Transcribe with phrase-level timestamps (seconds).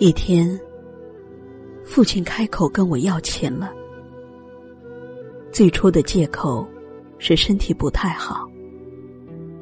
[0.00, 0.48] 一天，
[1.84, 3.72] 父亲开口跟我要钱了。
[5.50, 6.64] 最初的借口
[7.18, 8.48] 是身体不太好，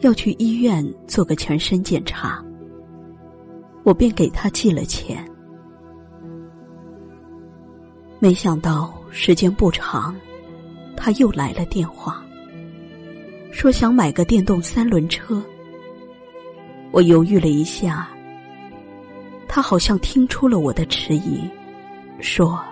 [0.00, 2.44] 要去医院做个全身检查。
[3.82, 5.26] 我便给他寄了钱。
[8.18, 10.14] 没想到时间不长，
[10.98, 12.22] 他又来了电话，
[13.50, 15.42] 说想买个电动三轮车。
[16.90, 18.06] 我犹豫了一下。
[19.48, 21.40] 他好像听出了我的迟疑，
[22.20, 22.62] 说：“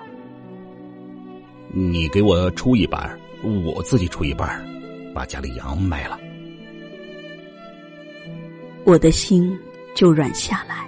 [1.73, 4.63] 你给我出一半，我自己出一半，
[5.15, 6.19] 把家里羊卖了。”
[8.85, 9.59] 我的心
[9.95, 10.85] 就软下来。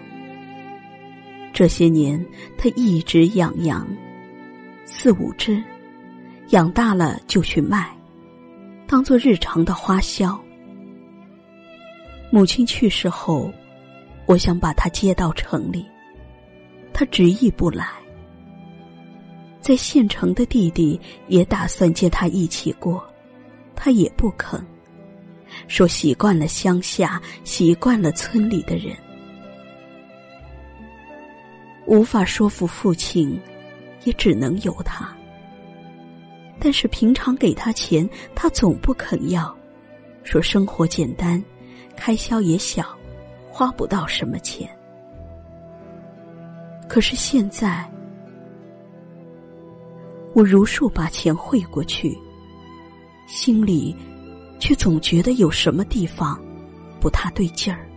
[1.53, 2.25] 这些年，
[2.59, 3.89] 他一直养羊，
[4.85, 5.63] 四五只，
[6.51, 7.89] 养大了就去卖，
[8.87, 10.39] 当做日常的花销。
[12.31, 13.51] 母亲去世后。
[14.27, 15.87] 我想把他接到城里，
[16.93, 17.87] 他执意不来。
[19.61, 23.05] 在县城的弟弟也打算接他一起过，
[23.75, 24.65] 他也不肯，
[25.69, 28.97] 说习惯了乡下，习惯了村里的人，
[31.87, 33.41] 无法说服父亲，
[34.05, 35.13] 也只能由他。
[36.59, 39.57] 但是平常给他钱，他总不肯要，
[40.23, 41.43] 说生活简单，
[41.97, 42.96] 开销也小。
[43.57, 44.69] 花不到什么钱，
[46.87, 47.91] 可是现在，
[50.35, 52.15] 我如数把钱汇过去，
[53.27, 53.97] 心里
[54.59, 56.39] 却总觉得有什么地方
[57.01, 57.89] 不太对劲儿。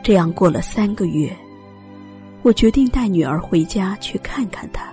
[0.00, 1.36] 这样过了三个月，
[2.44, 4.92] 我决定带女儿回家去看看她。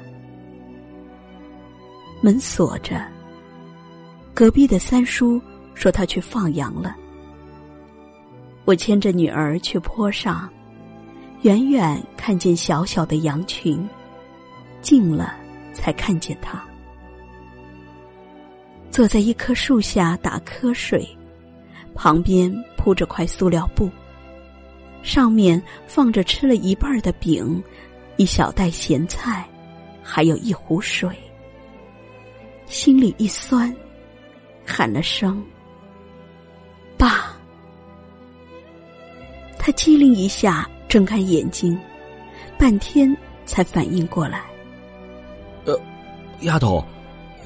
[2.22, 3.05] 门锁着，
[4.33, 5.39] 隔壁的三叔
[5.75, 6.95] 说他去放羊了。
[8.66, 10.49] 我牵着女儿去坡上，
[11.41, 13.88] 远远看见小小的羊群，
[14.81, 15.35] 近了
[15.73, 16.63] 才看见他
[18.91, 21.07] 坐在一棵树下打瞌睡，
[21.95, 23.89] 旁边铺着块塑料布，
[25.01, 27.63] 上面放着吃了一半的饼，
[28.17, 29.47] 一小袋咸菜，
[30.03, 31.09] 还有一壶水。
[32.67, 33.75] 心里一酸，
[34.66, 35.43] 喊了声
[39.83, 41.75] ：“机灵一下，睁开眼睛，
[42.55, 44.43] 半天才反应过来。
[45.65, 45.75] 呃，
[46.41, 46.85] 丫头，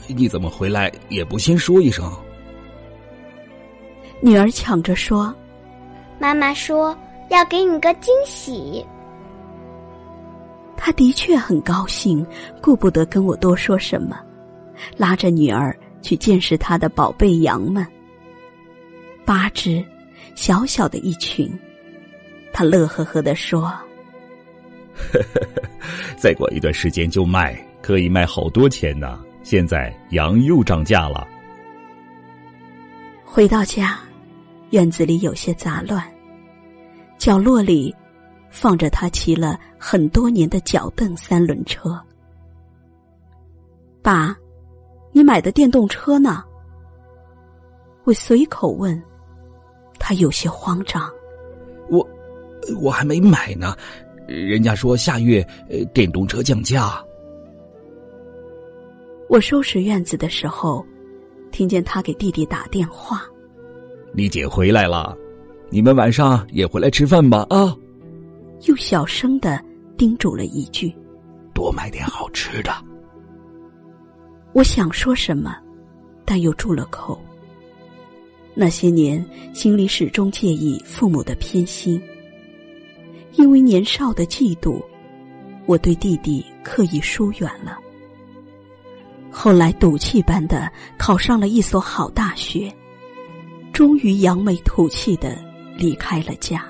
[0.09, 2.11] 你怎么回来也不先说一声？
[4.19, 5.33] 女儿抢着说
[6.19, 6.93] ：“妈妈说
[7.29, 8.85] 要给你个惊喜。”
[10.75, 12.27] 他的确很高兴，
[12.61, 14.19] 顾不得跟我多说什么，
[14.97, 17.87] 拉着女儿去见识他的宝贝羊们。
[19.23, 19.81] 八只，
[20.35, 21.49] 小小的一群。
[22.57, 23.69] 他乐呵呵的说
[26.15, 29.21] ：“再过一段时间就卖，可以卖好多钱呢。
[29.43, 31.27] 现在羊又涨价了。”
[33.25, 33.99] 回到家，
[34.69, 36.01] 院子里有些杂乱，
[37.17, 37.93] 角落里
[38.49, 42.01] 放着他骑了很多年的脚蹬三轮车。
[44.01, 44.33] 爸，
[45.11, 46.41] 你买的电动车呢？
[48.05, 49.03] 我随口问，
[49.99, 51.11] 他有些慌张。
[52.81, 52.91] 我。
[52.91, 53.75] 还没买呢，
[54.27, 55.45] 人家说下月
[55.93, 57.03] 电动车降价。
[59.27, 60.85] 我收拾院子的时候，
[61.51, 63.23] 听见他给弟弟打电话
[64.15, 65.17] ：“你姐回来了，
[65.69, 67.75] 你们晚上也回来吃饭吧？”啊，
[68.67, 69.61] 又小声的
[69.97, 70.95] 叮嘱了一句
[71.53, 72.71] ：“多买点好吃的。”
[74.53, 75.57] 我想说什么，
[76.23, 77.19] 但又住了口。
[78.53, 79.23] 那些年，
[79.53, 82.01] 心里始终介意父母的偏心。
[83.37, 84.81] 因为年少的嫉妒，
[85.65, 87.77] 我对弟弟刻意疏远了。
[89.29, 92.73] 后来赌气般的考上了一所好大学，
[93.73, 95.37] 终于扬眉吐气的
[95.77, 96.65] 离开了家。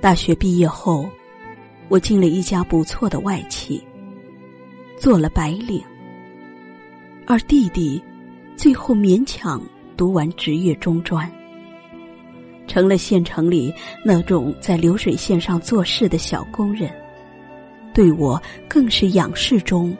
[0.00, 1.08] 大学毕业后，
[1.88, 3.82] 我进了一家不错的外企，
[4.96, 5.82] 做了白领。
[7.26, 8.02] 而弟弟，
[8.56, 9.60] 最后勉强
[9.96, 11.30] 读完职业中专。
[12.72, 13.70] 成了县城里
[14.02, 16.90] 那种在流水线上做事的小工人，
[17.92, 19.94] 对我更是仰视中，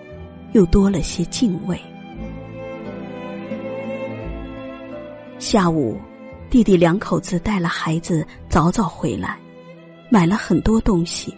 [0.52, 1.78] 又多了些敬畏。
[5.38, 6.00] 下午，
[6.48, 9.38] 弟弟两口子带了孩子早早回来，
[10.08, 11.36] 买了很多东西。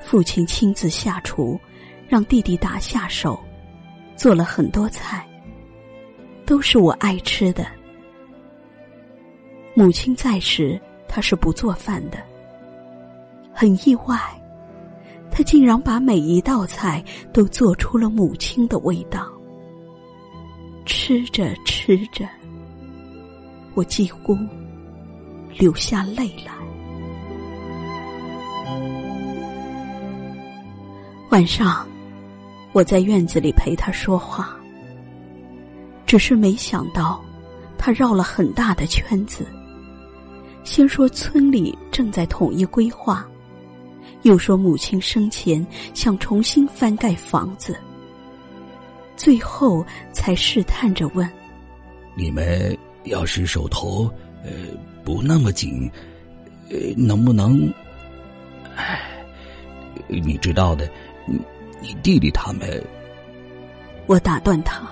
[0.00, 1.58] 父亲亲自下厨，
[2.06, 3.36] 让弟弟打下手，
[4.14, 5.26] 做了很多菜，
[6.46, 7.66] 都是我爱吃的。
[9.78, 10.76] 母亲在时，
[11.06, 12.18] 他是不做饭的。
[13.52, 14.18] 很意外，
[15.30, 17.00] 他竟然把每一道菜
[17.32, 19.28] 都做出了母亲的味道。
[20.84, 22.28] 吃着吃着，
[23.74, 24.36] 我几乎
[25.56, 26.52] 流下泪来。
[31.30, 31.86] 晚上，
[32.72, 34.56] 我在院子里陪他说话，
[36.04, 37.22] 只是没想到，
[37.78, 39.46] 他绕了很大的圈子。
[40.68, 43.26] 先说村里正在统一规划，
[44.20, 47.74] 又说母亲生前想重新翻盖房子，
[49.16, 49.82] 最后
[50.12, 51.26] 才试探着问
[52.14, 54.12] ：“你们要是手头
[54.44, 54.50] 呃
[55.02, 55.90] 不那么紧，
[56.68, 57.72] 呃能不能？
[58.76, 59.00] 哎，
[60.06, 60.86] 你知道的。”
[61.24, 61.40] 你
[61.80, 62.84] 你弟弟他们，
[64.06, 64.86] 我打断他，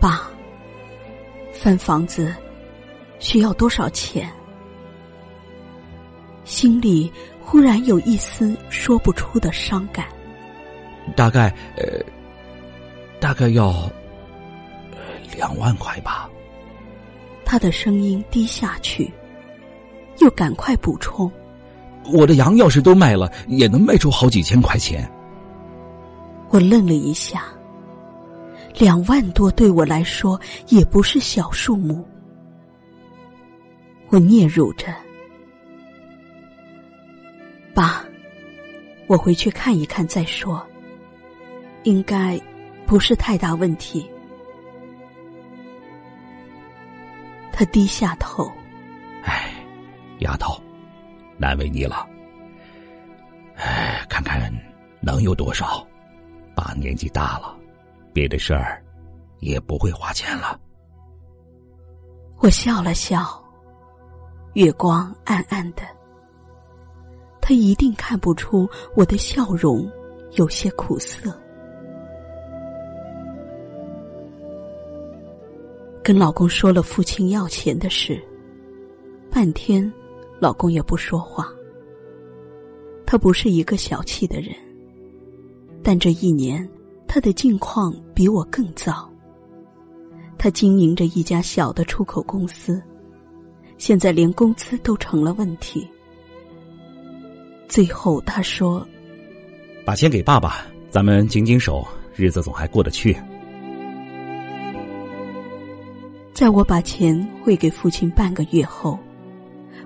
[0.00, 0.28] 爸，
[1.52, 2.34] 翻房子
[3.20, 4.28] 需要多少钱？
[6.50, 7.10] 心里
[7.40, 10.06] 忽然有一丝说不出的伤感。
[11.14, 11.84] 大概呃，
[13.20, 13.88] 大概要
[15.36, 16.28] 两万块吧。
[17.44, 19.08] 他的声音低下去，
[20.18, 21.30] 又赶快补充。
[22.12, 25.08] 我的羊要是都卖了，也能卖出好几千块钱。
[26.48, 27.44] 我愣了一下，
[28.76, 32.04] 两万多对我来说也不是小数目。
[34.08, 34.92] 我嗫嚅着
[37.80, 38.04] ：“爸，
[39.06, 40.62] 我回去看一看再说，
[41.84, 42.38] 应该
[42.86, 44.06] 不是太大问题。”
[47.50, 48.52] 他低下头
[49.24, 49.50] ：“哎，
[50.18, 50.60] 丫头。”
[51.40, 52.06] 难为你了，
[53.56, 54.52] 哎，看看
[55.00, 55.82] 能有多少？
[56.54, 57.56] 爸年纪大了，
[58.12, 58.84] 别的事儿
[59.38, 60.60] 也不会花钱了。
[62.40, 63.42] 我笑了笑，
[64.52, 65.82] 月光暗暗的，
[67.50, 69.90] 他一定看不出我的笑容
[70.34, 71.36] 有些苦涩。
[76.00, 78.22] 跟老公说了父亲要钱的事，
[79.32, 79.92] 半天。
[80.38, 81.52] 老公也不说话。
[83.04, 84.54] 他不是一个小气的人，
[85.82, 86.66] 但这一年
[87.08, 89.10] 他的境况比我更糟。
[90.38, 92.80] 他经营着一家小的出口公司，
[93.76, 95.86] 现在连工资都成了问题。
[97.70, 98.86] 最后他说
[99.86, 101.86] ：“把钱给爸爸，咱们紧紧手，
[102.16, 103.16] 日子总还过得去。”
[106.34, 108.98] 在我把钱汇给父亲半个月后。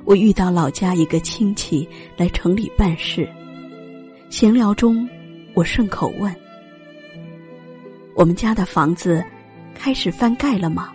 [0.06, 3.26] 我遇到老家一个亲戚来城里办事，
[4.28, 5.08] 闲聊中，
[5.54, 6.34] 我顺口问
[8.14, 9.24] ：“我们家的房子
[9.74, 10.92] 开始翻盖了吗？”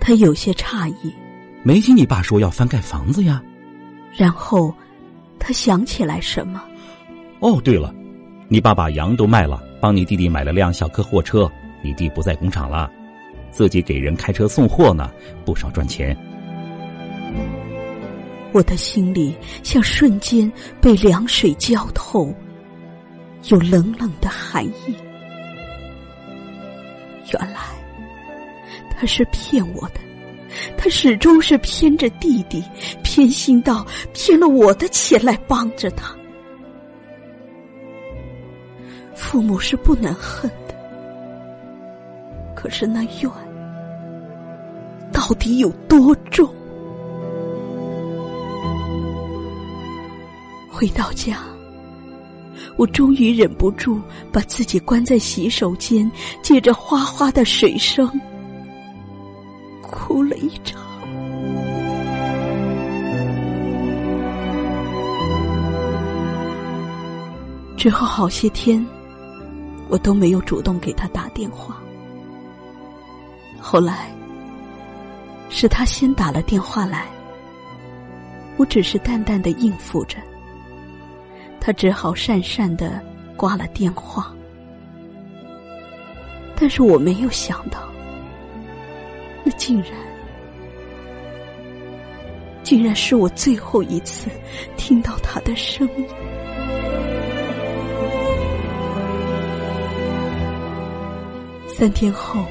[0.00, 1.14] 他有些诧异
[1.62, 3.40] ：“没听你爸说要翻盖房子呀？”
[4.12, 4.74] 然后
[5.38, 6.62] 他想起来什么
[7.40, 7.94] ：“哦，对了，
[8.48, 11.50] 你爸把羊都卖了，帮你弟弟买了辆小客货车。
[11.82, 12.90] 你弟不在工厂了，
[13.50, 15.10] 自己给人开车送货呢，
[15.44, 16.16] 不少赚钱。”
[18.52, 20.50] 我的心里像瞬间
[20.80, 22.32] 被凉水浇透，
[23.50, 24.96] 有冷冷的寒意。
[27.32, 27.60] 原来
[28.90, 30.00] 他是骗我的，
[30.76, 32.62] 他始终是偏着弟弟，
[33.02, 36.14] 偏心到骗了我的钱来帮着他。
[39.14, 40.74] 父母是不能恨的，
[42.54, 43.30] 可是那怨
[45.12, 46.48] 到底有多重？
[50.68, 51.38] 回到家，
[52.76, 53.98] 我终于忍不住
[54.30, 56.10] 把自己关在洗手间，
[56.42, 58.08] 借着哗哗的水声，
[59.90, 60.80] 哭了一场。
[67.76, 68.84] 之后好些天，
[69.88, 71.76] 我都没有主动给他打电话。
[73.60, 74.10] 后来，
[75.50, 77.06] 是他先打了电话来，
[78.56, 80.16] 我只是淡淡的应付着。
[81.60, 83.00] 他只好讪讪的
[83.36, 84.32] 挂了电话，
[86.56, 87.80] 但是我没有想到，
[89.56, 89.90] 竟然，
[92.62, 94.28] 竟然是我最后一次
[94.76, 96.06] 听到他的声音。
[101.66, 102.44] 三天后，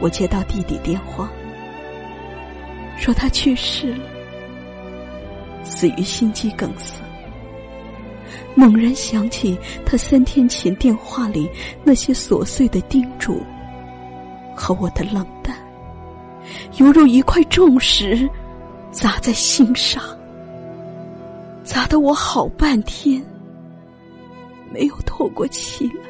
[0.00, 1.28] 我接到弟弟电话，
[2.96, 4.04] 说他去世了，
[5.64, 7.02] 死于心肌梗塞。
[8.54, 11.50] 猛然想起他三天前电话里
[11.84, 13.42] 那些琐碎的叮嘱
[14.54, 15.54] 和我的冷淡，
[16.76, 18.28] 犹如一块重石
[18.90, 20.02] 砸在心上，
[21.64, 23.24] 砸得我好半天
[24.70, 26.04] 没有透过气来。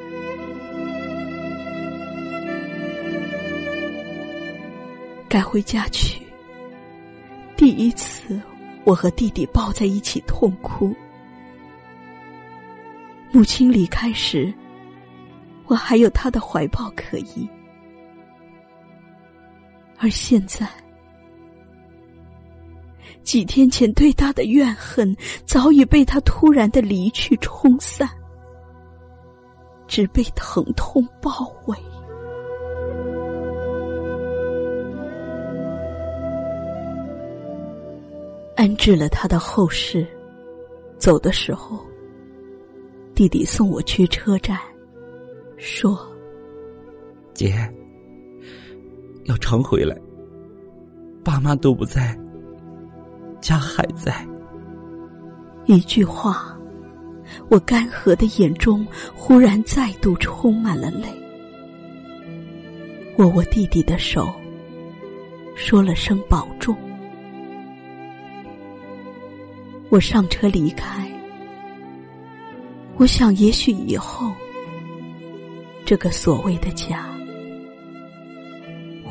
[5.28, 6.20] 赶回家去，
[7.56, 8.40] 第一次
[8.84, 10.92] 我和弟弟抱在一起痛哭。
[13.30, 14.52] 母亲离开时，
[15.66, 17.48] 我还有他的怀抱可依。
[19.98, 20.68] 而现在，
[23.22, 28.08] 几天前对他的怨恨早已被他突然的离去冲散，
[29.86, 31.76] 只被疼痛包围。
[38.54, 40.06] 安置了他的后事，
[40.98, 41.78] 走的时候，
[43.14, 44.58] 弟弟送我去车站，
[45.56, 45.98] 说
[47.34, 47.54] ：“姐。”
[49.26, 49.96] 要常回来，
[51.24, 52.16] 爸妈都不在，
[53.40, 54.26] 家还在。
[55.66, 56.56] 一句话，
[57.48, 61.08] 我干涸的眼中忽然再度充满了泪。
[63.18, 64.32] 握握弟弟的手，
[65.56, 66.76] 说了声保重。
[69.88, 71.10] 我上车离开。
[72.96, 74.32] 我想，也许以后，
[75.84, 77.15] 这个所谓的家。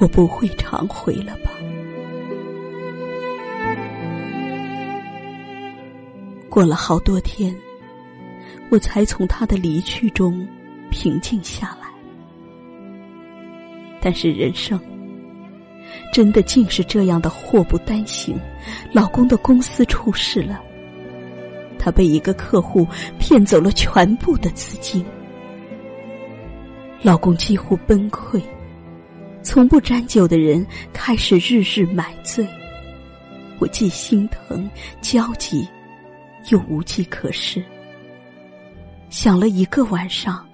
[0.05, 1.49] 我不会常回了吧？
[6.47, 7.55] 过了好多天，
[8.69, 10.47] 我才从他的离去中
[10.91, 11.87] 平静下来。
[13.99, 14.79] 但是人生
[16.13, 18.39] 真的竟是这样的祸不单行。
[18.91, 20.61] 老公的公司出事了，
[21.79, 25.03] 他被一个客户骗走了全部的资金，
[27.01, 28.39] 老公几乎崩溃。
[29.45, 32.45] 从不沾酒的人开始日日买醉，
[33.59, 34.67] 我既心疼
[35.01, 35.69] 焦急，
[36.49, 37.63] 又无计可施。
[39.11, 40.45] 想了一个晚上，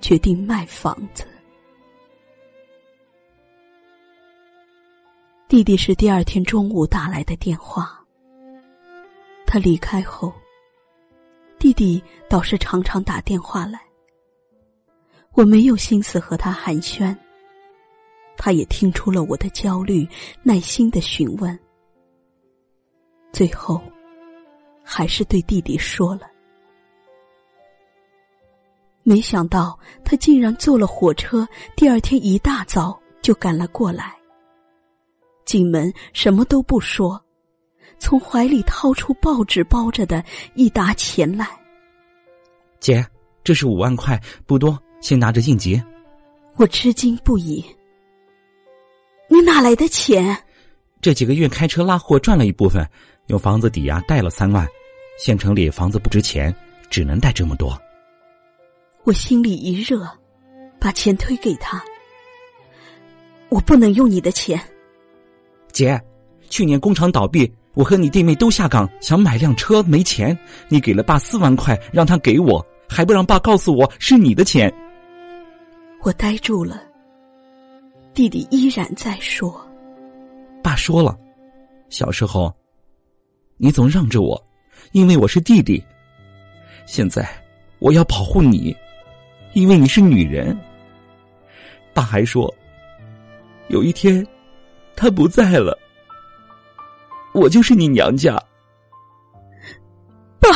[0.00, 1.26] 决定卖房子。
[5.46, 8.02] 弟弟是第二天中午打来的电话。
[9.46, 10.32] 他离开后，
[11.58, 13.78] 弟弟倒是常常打电话来。
[15.32, 17.14] 我没有心思和他寒暄。
[18.42, 20.08] 他也听出了我的焦虑，
[20.42, 21.58] 耐心的询问，
[23.32, 23.78] 最后，
[24.82, 26.22] 还是对弟弟说了。
[29.02, 34.16] 没想到他竟然坐了火车，第二天一大早就赶了过来。
[35.44, 37.22] 进门什么都不说，
[37.98, 41.46] 从怀里掏出报纸包着的一沓钱来。
[42.78, 43.04] 姐，
[43.44, 45.78] 这是五万块，不多，先拿着应急。
[46.56, 47.62] 我吃惊不已。
[49.32, 50.36] 你哪来的钱？
[51.00, 52.86] 这几个月开车拉货赚了一部分，
[53.28, 54.66] 用房子抵押贷了三万。
[55.18, 56.54] 县城里房子不值钱，
[56.90, 57.80] 只能贷这么多。
[59.04, 60.04] 我心里一热，
[60.80, 61.80] 把钱推给他。
[63.48, 64.60] 我不能用你的钱，
[65.72, 65.98] 姐。
[66.48, 70.36] 去年工厂倒闭，我和你弟妹都下岗，想买辆车没钱。
[70.68, 74.72] 你给了爸四万块，让他给我，还不让爸告诉我是你的钱。
[76.02, 76.89] 我呆住了。
[78.20, 79.66] 弟弟依然在说
[80.62, 81.18] ：“爸说了，
[81.88, 82.54] 小时候，
[83.56, 84.38] 你总让着我，
[84.92, 85.82] 因为我是弟弟。
[86.84, 87.26] 现在
[87.78, 88.76] 我要保护你，
[89.54, 90.54] 因为你是女人。
[91.94, 92.54] 爸还说，
[93.68, 94.22] 有一天
[94.94, 95.78] 他不在了，
[97.32, 98.38] 我就是你娘家。”
[100.38, 100.50] 爸，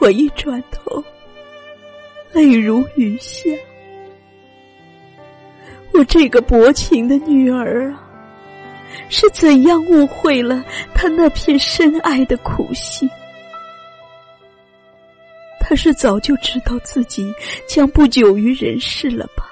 [0.00, 1.00] 我一转头，
[2.32, 3.48] 泪如雨下。
[5.92, 8.02] 我这个薄情的女儿啊，
[9.08, 13.08] 是怎样误会了他那片深爱的苦心？
[15.60, 17.32] 他是早就知道自己
[17.68, 19.46] 将不久于人世了吧？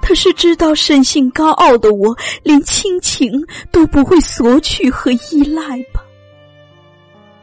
[0.00, 3.30] 他是知道生性高傲的我连亲情
[3.70, 6.02] 都不会索取和依赖吧？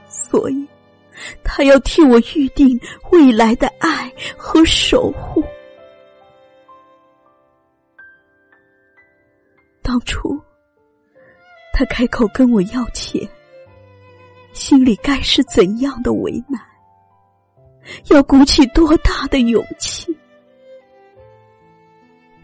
[0.08, 0.66] 所以，
[1.44, 2.80] 他要替我预定
[3.12, 5.44] 未来的爱和守护。
[9.98, 10.40] 当初，
[11.74, 13.28] 他开口跟我要钱，
[14.54, 16.62] 心里该是怎样的为难？
[18.12, 20.16] 要鼓起多大的勇气？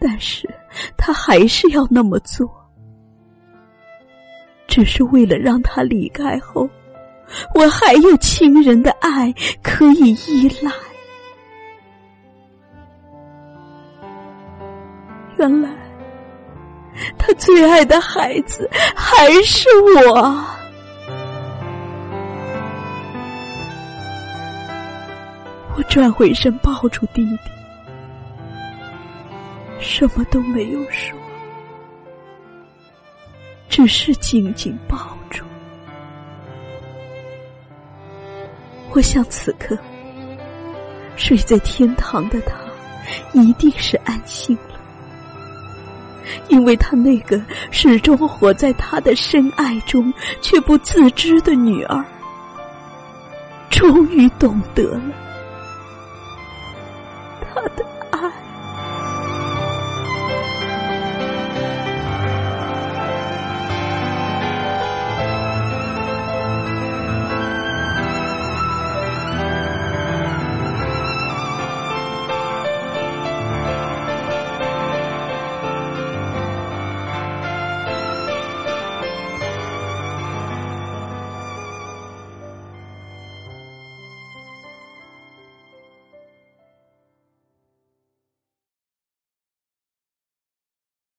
[0.00, 0.52] 但是
[0.96, 2.52] 他还是要那么做，
[4.66, 6.68] 只是为了让他离开后，
[7.54, 9.32] 我还有亲人的爱
[9.62, 10.72] 可以依赖。
[17.26, 19.66] 他最爱的孩子还是
[19.96, 20.44] 我。
[25.76, 27.38] 我转回身抱住弟弟，
[29.80, 31.18] 什么都没有说，
[33.70, 35.42] 只是紧紧抱住。
[38.92, 39.76] 我想此刻
[41.16, 42.54] 睡在天堂的他，
[43.32, 44.73] 一定是安心了，
[46.48, 52.04] 因为他那个始终活在他的深爱中却不自知的女儿，
[53.70, 55.23] 终于懂得了。